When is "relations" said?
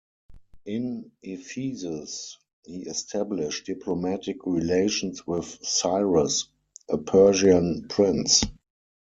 4.47-5.27